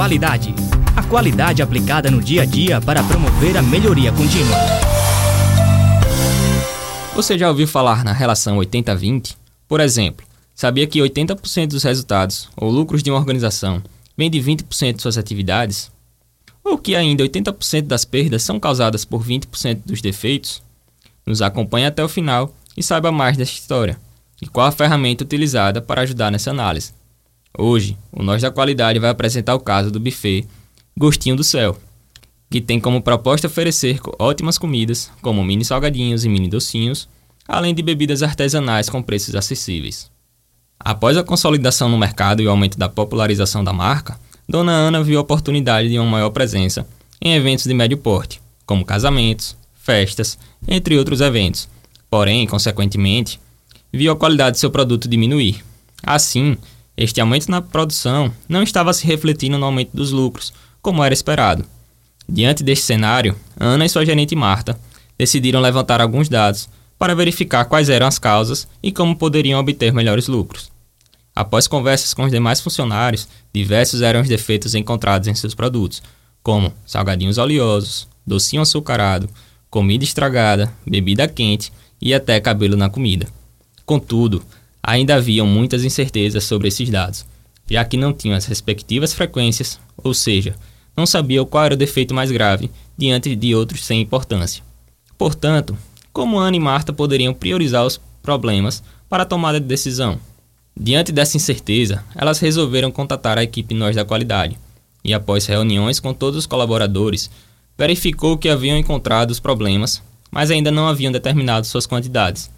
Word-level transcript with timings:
qualidade. 0.00 0.54
A 0.96 1.02
qualidade 1.02 1.60
aplicada 1.60 2.10
no 2.10 2.22
dia 2.22 2.40
a 2.40 2.44
dia 2.46 2.80
para 2.80 3.04
promover 3.04 3.54
a 3.58 3.60
melhoria 3.60 4.10
contínua. 4.10 4.56
Você 7.14 7.38
já 7.38 7.50
ouviu 7.50 7.68
falar 7.68 8.02
na 8.02 8.10
relação 8.10 8.56
80-20? 8.56 9.36
Por 9.68 9.78
exemplo, 9.78 10.26
sabia 10.54 10.86
que 10.86 11.00
80% 11.00 11.66
dos 11.66 11.82
resultados 11.82 12.48
ou 12.56 12.70
lucros 12.70 13.02
de 13.02 13.10
uma 13.10 13.18
organização 13.18 13.82
vem 14.16 14.30
de 14.30 14.40
20% 14.40 14.94
de 14.94 15.02
suas 15.02 15.18
atividades? 15.18 15.92
Ou 16.64 16.78
que 16.78 16.96
ainda 16.96 17.22
80% 17.22 17.82
das 17.82 18.06
perdas 18.06 18.42
são 18.42 18.58
causadas 18.58 19.04
por 19.04 19.22
20% 19.22 19.82
dos 19.84 20.00
defeitos? 20.00 20.62
Nos 21.26 21.42
acompanhe 21.42 21.84
até 21.84 22.02
o 22.02 22.08
final 22.08 22.54
e 22.74 22.82
saiba 22.82 23.12
mais 23.12 23.36
desta 23.36 23.54
história 23.54 24.00
e 24.40 24.46
qual 24.46 24.66
a 24.66 24.72
ferramenta 24.72 25.24
utilizada 25.24 25.82
para 25.82 26.00
ajudar 26.00 26.30
nessa 26.30 26.52
análise. 26.52 26.98
Hoje, 27.56 27.96
o 28.12 28.22
Nós 28.22 28.42
da 28.42 28.50
Qualidade 28.50 28.98
vai 28.98 29.10
apresentar 29.10 29.54
o 29.54 29.60
caso 29.60 29.90
do 29.90 29.98
buffet 29.98 30.46
Gostinho 30.96 31.36
do 31.36 31.42
Céu, 31.42 31.76
que 32.48 32.60
tem 32.60 32.78
como 32.78 33.02
proposta 33.02 33.48
oferecer 33.48 34.00
ótimas 34.18 34.56
comidas, 34.56 35.10
como 35.20 35.44
mini 35.44 35.64
salgadinhos 35.64 36.24
e 36.24 36.28
mini 36.28 36.48
docinhos, 36.48 37.08
além 37.46 37.74
de 37.74 37.82
bebidas 37.82 38.22
artesanais 38.22 38.88
com 38.88 39.02
preços 39.02 39.34
acessíveis. 39.34 40.10
Após 40.78 41.16
a 41.16 41.24
consolidação 41.24 41.88
no 41.88 41.98
mercado 41.98 42.40
e 42.40 42.46
o 42.46 42.50
aumento 42.50 42.78
da 42.78 42.88
popularização 42.88 43.62
da 43.62 43.72
marca, 43.72 44.18
Dona 44.48 44.72
Ana 44.72 45.02
viu 45.02 45.18
a 45.18 45.22
oportunidade 45.22 45.88
de 45.88 45.98
uma 45.98 46.08
maior 46.08 46.30
presença 46.30 46.86
em 47.20 47.34
eventos 47.34 47.66
de 47.66 47.74
médio 47.74 47.98
porte, 47.98 48.40
como 48.64 48.84
casamentos, 48.84 49.56
festas, 49.74 50.38
entre 50.66 50.96
outros 50.96 51.20
eventos. 51.20 51.68
Porém, 52.08 52.46
consequentemente, 52.46 53.40
viu 53.92 54.12
a 54.12 54.16
qualidade 54.16 54.54
de 54.54 54.60
seu 54.60 54.70
produto 54.70 55.08
diminuir. 55.08 55.62
Assim, 56.02 56.56
este 57.00 57.18
aumento 57.18 57.50
na 57.50 57.62
produção 57.62 58.30
não 58.46 58.62
estava 58.62 58.92
se 58.92 59.06
refletindo 59.06 59.56
no 59.56 59.64
aumento 59.64 59.96
dos 59.96 60.10
lucros, 60.10 60.52
como 60.82 61.02
era 61.02 61.14
esperado. 61.14 61.64
Diante 62.28 62.62
deste 62.62 62.84
cenário, 62.84 63.34
Ana 63.58 63.86
e 63.86 63.88
sua 63.88 64.04
gerente 64.04 64.36
Marta 64.36 64.78
decidiram 65.16 65.62
levantar 65.62 65.98
alguns 65.98 66.28
dados 66.28 66.68
para 66.98 67.14
verificar 67.14 67.64
quais 67.64 67.88
eram 67.88 68.06
as 68.06 68.18
causas 68.18 68.68
e 68.82 68.92
como 68.92 69.16
poderiam 69.16 69.58
obter 69.58 69.94
melhores 69.94 70.28
lucros. 70.28 70.70
Após 71.34 71.66
conversas 71.66 72.12
com 72.12 72.24
os 72.24 72.30
demais 72.30 72.60
funcionários, 72.60 73.26
diversos 73.50 74.02
eram 74.02 74.20
os 74.20 74.28
defeitos 74.28 74.74
encontrados 74.74 75.26
em 75.26 75.34
seus 75.34 75.54
produtos, 75.54 76.02
como 76.42 76.70
salgadinhos 76.84 77.38
oleosos, 77.38 78.06
docinho 78.26 78.60
açucarado, 78.60 79.26
comida 79.70 80.04
estragada, 80.04 80.70
bebida 80.86 81.26
quente 81.26 81.72
e 81.98 82.12
até 82.12 82.38
cabelo 82.40 82.76
na 82.76 82.90
comida. 82.90 83.26
Contudo, 83.86 84.44
ainda 84.82 85.16
haviam 85.16 85.46
muitas 85.46 85.84
incertezas 85.84 86.44
sobre 86.44 86.68
esses 86.68 86.88
dados, 86.88 87.26
já 87.68 87.84
que 87.84 87.96
não 87.96 88.12
tinham 88.12 88.36
as 88.36 88.46
respectivas 88.46 89.12
frequências, 89.12 89.78
ou 89.96 90.12
seja, 90.12 90.54
não 90.96 91.06
sabiam 91.06 91.46
qual 91.46 91.64
era 91.64 91.74
o 91.74 91.78
defeito 91.78 92.14
mais 92.14 92.30
grave 92.30 92.70
diante 92.96 93.34
de 93.34 93.54
outros 93.54 93.84
sem 93.84 94.00
importância. 94.00 94.62
Portanto, 95.16 95.76
como 96.12 96.38
Ana 96.38 96.56
e 96.56 96.60
Marta 96.60 96.92
poderiam 96.92 97.32
priorizar 97.32 97.86
os 97.86 98.00
problemas 98.22 98.82
para 99.08 99.22
a 99.22 99.26
tomada 99.26 99.60
de 99.60 99.66
decisão? 99.66 100.18
Diante 100.78 101.12
dessa 101.12 101.36
incerteza, 101.36 102.04
elas 102.14 102.38
resolveram 102.38 102.90
contatar 102.90 103.38
a 103.38 103.42
equipe 103.42 103.74
Nós 103.74 103.94
da 103.94 104.04
Qualidade 104.04 104.58
e, 105.04 105.12
após 105.12 105.46
reuniões 105.46 106.00
com 106.00 106.12
todos 106.12 106.38
os 106.38 106.46
colaboradores, 106.46 107.30
verificou 107.76 108.36
que 108.36 108.48
haviam 108.48 108.76
encontrado 108.76 109.30
os 109.30 109.40
problemas, 109.40 110.02
mas 110.30 110.50
ainda 110.50 110.70
não 110.70 110.86
haviam 110.86 111.12
determinado 111.12 111.66
suas 111.66 111.86
quantidades. 111.86 112.50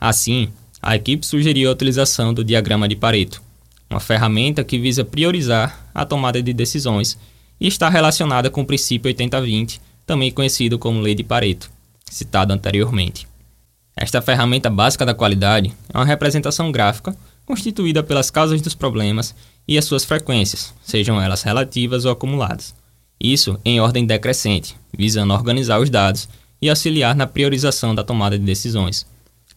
Assim, 0.00 0.48
a 0.82 0.96
equipe 0.96 1.24
sugeriu 1.24 1.70
a 1.70 1.72
utilização 1.72 2.34
do 2.34 2.42
diagrama 2.42 2.88
de 2.88 2.96
Pareto, 2.96 3.40
uma 3.88 4.00
ferramenta 4.00 4.64
que 4.64 4.78
visa 4.78 5.04
priorizar 5.04 5.88
a 5.94 6.04
tomada 6.04 6.42
de 6.42 6.52
decisões 6.52 7.16
e 7.60 7.68
está 7.68 7.88
relacionada 7.88 8.50
com 8.50 8.62
o 8.62 8.66
princípio 8.66 9.12
80-20, 9.14 9.80
também 10.04 10.32
conhecido 10.32 10.80
como 10.80 11.00
Lei 11.00 11.14
de 11.14 11.22
Pareto, 11.22 11.70
citado 12.10 12.52
anteriormente. 12.52 13.28
Esta 13.96 14.20
ferramenta 14.20 14.68
básica 14.68 15.06
da 15.06 15.14
qualidade 15.14 15.72
é 15.92 15.96
uma 15.96 16.04
representação 16.04 16.72
gráfica 16.72 17.16
constituída 17.46 18.02
pelas 18.02 18.30
causas 18.30 18.60
dos 18.60 18.74
problemas 18.74 19.34
e 19.68 19.78
as 19.78 19.84
suas 19.84 20.04
frequências, 20.04 20.74
sejam 20.82 21.20
elas 21.20 21.42
relativas 21.42 22.04
ou 22.04 22.10
acumuladas. 22.10 22.74
Isso 23.20 23.56
em 23.64 23.80
ordem 23.80 24.04
decrescente, 24.04 24.74
visando 24.96 25.32
organizar 25.32 25.78
os 25.78 25.90
dados 25.90 26.28
e 26.60 26.68
auxiliar 26.68 27.14
na 27.14 27.26
priorização 27.26 27.94
da 27.94 28.02
tomada 28.02 28.36
de 28.36 28.44
decisões. 28.44 29.06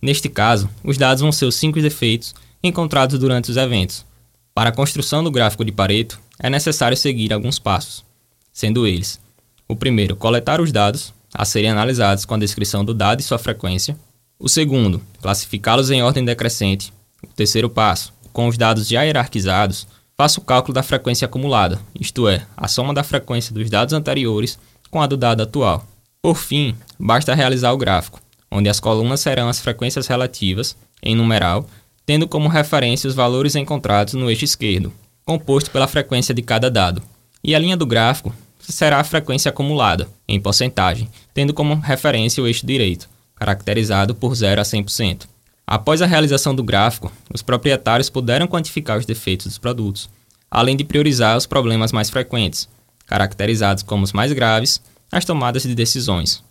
Neste 0.02 0.30
caso, 0.30 0.70
os 0.84 0.98
dados 0.98 1.22
vão 1.22 1.32
ser 1.32 1.46
os 1.46 1.56
cinco 1.56 1.82
defeitos 1.82 2.34
encontrados 2.64 3.18
durante 3.20 3.50
os 3.50 3.58
eventos. 3.58 4.06
Para 4.54 4.70
a 4.70 4.74
construção 4.74 5.24
do 5.24 5.32
gráfico 5.32 5.66
de 5.66 5.72
Pareto, 5.72 6.20
é 6.40 6.50
necessário 6.50 6.98
seguir 6.98 7.34
alguns 7.34 7.60
passos, 7.60 8.04
sendo 8.52 8.88
eles: 8.88 9.20
o 9.68 9.76
primeiro, 9.76 10.16
coletar 10.16 10.62
os 10.62 10.72
dados, 10.72 11.14
a 11.34 11.46
serem 11.46 11.70
analisados 11.70 12.26
com 12.26 12.34
a 12.34 12.40
descrição 12.40 12.84
do 12.84 12.94
dado 12.94 13.20
e 13.20 13.24
sua 13.24 13.38
frequência. 13.38 13.98
O 14.40 14.50
segundo, 14.50 15.02
classificá-los 15.22 15.92
em 15.92 16.04
ordem 16.04 16.24
decrescente. 16.24 16.94
O 17.24 17.28
terceiro 17.28 17.70
passo, 17.70 18.14
com 18.32 18.48
os 18.48 18.58
dados 18.58 18.88
já 18.88 19.02
hierarquizados, 19.04 19.88
faça 20.18 20.40
o 20.40 20.44
cálculo 20.44 20.74
da 20.74 20.84
frequência 20.84 21.26
acumulada, 21.26 21.80
isto 22.00 22.28
é, 22.28 22.46
a 22.56 22.68
soma 22.68 22.94
da 22.94 23.04
frequência 23.04 23.54
dos 23.54 23.70
dados 23.70 23.94
anteriores 23.94 24.58
com 24.90 25.02
a 25.02 25.08
do 25.08 25.18
dado 25.18 25.42
atual. 25.42 25.86
Por 26.22 26.36
fim, 26.36 26.76
basta 27.00 27.34
realizar 27.34 27.72
o 27.72 27.78
gráfico 27.78 28.25
onde 28.56 28.70
as 28.70 28.80
colunas 28.80 29.20
serão 29.20 29.50
as 29.50 29.60
frequências 29.60 30.08
relativas, 30.08 30.78
em 31.04 31.14
numeral, 31.14 31.68
tendo 32.06 32.26
como 32.26 32.48
referência 32.48 33.08
os 33.08 33.14
valores 33.14 33.54
encontrados 33.56 34.14
no 34.14 34.30
eixo 34.30 34.46
esquerdo, 34.46 34.94
composto 35.26 35.70
pela 35.72 35.88
frequência 35.88 36.34
de 36.34 36.42
cada 36.42 36.72
dado. 36.72 37.02
E 37.44 37.54
a 37.54 37.60
linha 37.60 37.76
do 37.76 37.86
gráfico 37.86 38.34
será 38.60 39.00
a 39.00 39.04
frequência 39.04 39.50
acumulada, 39.50 40.08
em 40.26 40.40
porcentagem, 40.40 41.10
tendo 41.34 41.54
como 41.54 41.76
referência 41.76 42.42
o 42.42 42.48
eixo 42.48 42.66
direito, 42.66 43.10
caracterizado 43.36 44.16
por 44.16 44.34
0 44.34 44.62
a 44.62 44.64
100%. 44.64 45.28
Após 45.68 46.02
a 46.02 46.06
realização 46.06 46.56
do 46.56 46.64
gráfico, 46.64 47.12
os 47.34 47.42
proprietários 47.42 48.10
puderam 48.10 48.48
quantificar 48.48 48.98
os 48.98 49.06
defeitos 49.06 49.48
dos 49.48 49.58
produtos, 49.58 50.10
além 50.50 50.78
de 50.78 50.86
priorizar 50.86 51.36
os 51.36 51.46
problemas 51.46 51.92
mais 51.92 52.10
frequentes, 52.10 52.70
caracterizados 53.06 53.84
como 53.84 54.04
os 54.04 54.14
mais 54.14 54.32
graves, 54.32 54.82
nas 55.12 55.26
tomadas 55.26 55.64
de 55.64 55.76
decisões. 55.76 56.44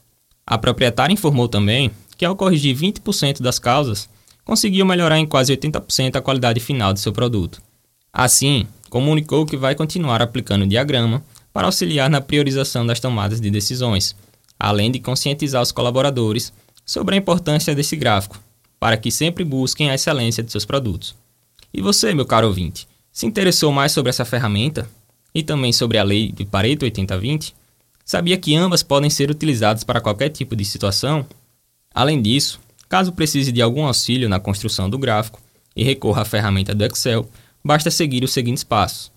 A 0.47 0.59
proprietária 0.59 1.13
informou 1.13 1.49
também 1.49 1.91
que, 2.17 2.25
ao 2.25 2.37
corrigir 2.37 2.77
20% 2.77 3.41
das 3.41 3.59
causas, 3.59 4.09
conseguiu 4.45 4.85
melhorar 4.85 5.19
em 5.19 5.27
quase 5.27 5.57
80% 5.57 6.17
a 6.17 6.21
qualidade 6.21 6.61
final 6.61 6.93
de 6.93 7.01
seu 7.01 7.13
produto. 7.13 7.63
Assim, 8.13 8.67
comunicou 8.91 9.47
que 9.47 9.57
vai 9.57 9.75
continuar 9.75 10.23
aplicando 10.23 10.63
o 10.63 10.67
diagrama 10.67 11.25
para 11.53 11.67
auxiliar 11.67 12.11
na 12.11 12.21
priorização 12.21 12.87
das 12.87 13.01
tomadas 13.01 13.41
de 13.41 13.51
decisões, 13.51 14.15
além 14.59 14.91
de 14.91 15.01
conscientizar 15.01 15.63
os 15.63 15.73
colaboradores 15.73 16.53
sobre 16.85 17.15
a 17.15 17.19
importância 17.19 17.75
desse 17.75 17.97
gráfico, 17.97 18.39
para 18.79 18.97
que 18.97 19.11
sempre 19.11 19.45
busquem 19.45 19.91
a 19.91 19.95
excelência 19.95 20.43
de 20.43 20.53
seus 20.53 20.65
produtos. 20.65 21.15
E 21.73 21.81
você, 21.81 22.13
meu 22.13 22.27
caro 22.27 22.47
ouvinte, 22.49 22.87
se 23.11 23.27
interessou 23.27 23.73
mais 23.73 23.93
sobre 23.93 24.11
essa 24.11 24.25
ferramenta 24.25 24.89
e 25.35 25.43
também 25.43 25.73
sobre 25.73 25.99
a 25.99 26.05
lei 26.05 26.31
de 26.31 26.45
Pareto 26.45 26.85
80-20? 26.85 27.53
Sabia 28.05 28.37
que 28.37 28.55
ambas 28.55 28.83
podem 28.83 29.09
ser 29.09 29.31
utilizadas 29.31 29.83
para 29.83 30.01
qualquer 30.01 30.29
tipo 30.29 30.55
de 30.55 30.65
situação? 30.65 31.27
Além 31.95 32.21
disso, 32.21 32.61
caso 32.87 33.13
precise 33.13 33.51
de 33.51 33.63
algum 33.63 33.87
auxílio 33.87 34.29
na 34.29 34.39
construção 34.39 34.91
do 34.91 34.99
gráfico 34.99 35.41
e 35.75 35.83
recorra 35.83 36.23
à 36.23 36.25
ferramenta 36.25 36.75
do 36.75 36.85
Excel, 36.85 37.27
basta 37.65 37.91
seguir 37.91 38.23
os 38.23 38.33
seguintes 38.33 38.63
passos. 38.63 39.11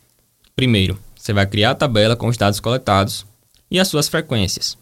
Primeiro, 0.56 0.98
você 1.16 1.34
vai 1.34 1.46
criar 1.46 1.72
a 1.72 1.75
tabela 1.75 2.16
com 2.16 2.28
os 2.28 2.38
dados 2.38 2.62
coletados 2.62 3.25
e 3.70 3.78
as 3.78 3.90
suas 3.90 4.08
frequências. 4.08 4.78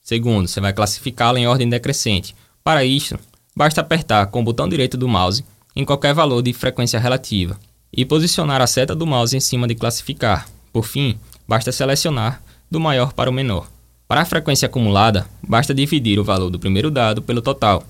Segundo, 0.00 0.46
você 0.46 0.60
vai 0.60 0.72
classificá-la 0.72 1.40
em 1.40 1.48
ordem 1.48 1.68
decrescente. 1.68 2.36
Para 2.62 2.84
isso, 2.84 3.18
basta 3.56 3.80
apertar 3.80 4.26
com 4.28 4.40
o 4.40 4.44
botão 4.44 4.68
direito 4.68 4.96
do 4.96 5.08
mouse 5.08 5.44
em 5.74 5.84
qualquer 5.84 6.14
valor 6.14 6.42
de 6.42 6.52
frequência 6.52 7.00
relativa 7.00 7.58
e 7.92 8.04
posicionar 8.04 8.60
a 8.60 8.66
seta 8.68 8.94
do 8.94 9.06
mouse 9.06 9.36
em 9.36 9.40
cima 9.40 9.66
de 9.66 9.74
classificar. 9.74 10.48
Por 10.72 10.84
fim, 10.84 11.18
basta 11.46 11.72
selecionar 11.72 12.40
do 12.70 12.80
maior 12.80 13.12
para 13.12 13.30
o 13.30 13.32
menor. 13.32 13.68
Para 14.06 14.22
a 14.22 14.24
frequência 14.24 14.66
acumulada, 14.66 15.26
basta 15.46 15.74
dividir 15.74 16.18
o 16.18 16.24
valor 16.24 16.50
do 16.50 16.58
primeiro 16.58 16.90
dado 16.90 17.20
pelo 17.20 17.42
total. 17.42 17.84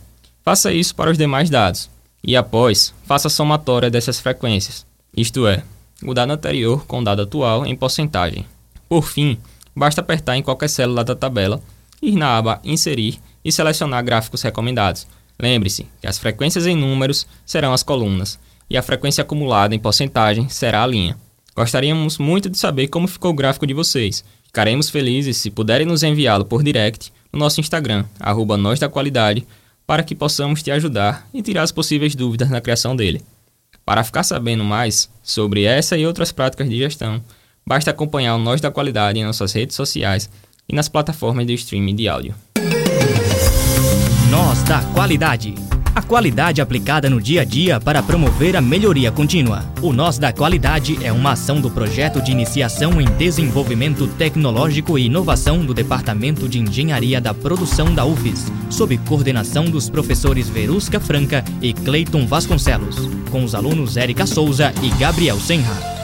Faça 0.44 0.72
isso 0.72 0.94
para 0.94 1.10
os 1.10 1.18
demais 1.18 1.48
dados. 1.48 1.90
E 2.22 2.36
após, 2.36 2.92
faça 3.04 3.28
a 3.28 3.30
somatória 3.30 3.90
dessas 3.90 4.18
frequências, 4.18 4.84
isto 5.16 5.46
é, 5.46 5.62
o 6.02 6.12
dado 6.12 6.32
anterior 6.32 6.84
com 6.86 7.00
o 7.00 7.04
dado 7.04 7.22
atual 7.22 7.64
em 7.64 7.76
porcentagem. 7.76 8.44
Por 8.88 9.02
fim, 9.02 9.38
basta 9.74 10.00
apertar 10.00 10.36
em 10.36 10.42
qualquer 10.42 10.68
célula 10.68 11.04
da 11.04 11.14
tabela, 11.14 11.60
ir 12.02 12.16
na 12.16 12.36
aba 12.36 12.60
Inserir 12.64 13.20
e 13.44 13.52
selecionar 13.52 14.04
gráficos 14.04 14.42
recomendados. 14.42 15.06
Lembre-se 15.40 15.86
que 16.00 16.06
as 16.06 16.18
frequências 16.18 16.66
em 16.66 16.76
números 16.76 17.26
serão 17.46 17.72
as 17.72 17.82
colunas 17.82 18.38
e 18.68 18.76
a 18.76 18.82
frequência 18.82 19.22
acumulada 19.22 19.74
em 19.74 19.78
porcentagem 19.78 20.48
será 20.48 20.82
a 20.82 20.86
linha. 20.86 21.16
Gostaríamos 21.54 22.18
muito 22.18 22.48
de 22.48 22.58
saber 22.58 22.88
como 22.88 23.08
ficou 23.08 23.30
o 23.30 23.34
gráfico 23.34 23.66
de 23.66 23.74
vocês. 23.74 24.24
Ficaremos 24.48 24.90
felizes 24.90 25.36
se 25.36 25.48
puderem 25.48 25.86
nos 25.86 26.02
enviá-lo 26.02 26.44
por 26.44 26.64
direct 26.64 27.12
no 27.32 27.38
nosso 27.38 27.60
Instagram, 27.60 28.04
arroba 28.18 28.56
nós 28.56 28.80
da 28.80 28.88
qualidade, 28.88 29.46
para 29.86 30.02
que 30.02 30.14
possamos 30.14 30.62
te 30.62 30.72
ajudar 30.72 31.28
e 31.32 31.40
tirar 31.40 31.62
as 31.62 31.70
possíveis 31.70 32.16
dúvidas 32.16 32.50
na 32.50 32.60
criação 32.60 32.96
dele. 32.96 33.22
Para 33.84 34.02
ficar 34.02 34.24
sabendo 34.24 34.64
mais 34.64 35.08
sobre 35.22 35.62
essa 35.62 35.96
e 35.96 36.04
outras 36.04 36.32
práticas 36.32 36.68
de 36.68 36.76
gestão, 36.76 37.22
Basta 37.68 37.90
acompanhar 37.90 38.34
o 38.34 38.38
Nós 38.38 38.62
da 38.62 38.70
Qualidade 38.70 39.18
em 39.18 39.26
nossas 39.26 39.52
redes 39.52 39.76
sociais 39.76 40.30
e 40.66 40.74
nas 40.74 40.88
plataformas 40.88 41.46
de 41.46 41.52
streaming 41.52 41.94
de 41.94 42.08
áudio. 42.08 42.34
Nós 44.30 44.62
da 44.62 44.80
Qualidade. 44.94 45.54
A 45.98 46.02
qualidade 46.02 46.60
aplicada 46.60 47.10
no 47.10 47.20
dia 47.20 47.40
a 47.40 47.44
dia 47.44 47.80
para 47.80 48.00
promover 48.00 48.54
a 48.56 48.60
melhoria 48.60 49.10
contínua. 49.10 49.64
O 49.82 49.92
Nós 49.92 50.16
da 50.16 50.32
Qualidade 50.32 50.96
é 51.04 51.10
uma 51.10 51.32
ação 51.32 51.60
do 51.60 51.68
projeto 51.68 52.22
de 52.22 52.30
iniciação 52.30 53.00
em 53.00 53.04
desenvolvimento 53.16 54.06
tecnológico 54.06 54.96
e 54.96 55.06
inovação 55.06 55.66
do 55.66 55.74
Departamento 55.74 56.48
de 56.48 56.60
Engenharia 56.60 57.20
da 57.20 57.34
Produção 57.34 57.92
da 57.92 58.04
UFES, 58.04 58.46
sob 58.70 58.96
coordenação 59.08 59.64
dos 59.64 59.90
professores 59.90 60.48
Verusca 60.48 61.00
Franca 61.00 61.44
e 61.60 61.72
Cleiton 61.72 62.28
Vasconcelos, 62.28 62.94
com 63.32 63.42
os 63.42 63.52
alunos 63.52 63.96
Érica 63.96 64.24
Souza 64.24 64.72
e 64.80 64.90
Gabriel 65.00 65.40
Senra. 65.40 65.97